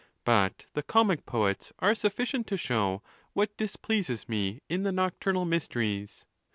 But 0.23 0.65
the 0.73 0.81
comic 0.81 1.27
poets 1.27 1.71
are 1.77 1.93
sufficient 1.93 2.47
to 2.47 2.57
show 2.57 3.03
what 3.33 3.55
displeases 3.55 4.27
me 4.27 4.63
in 4.67 4.81
the 4.81 4.91
nocturnal 4.91 5.45
mysteries. 5.45 6.25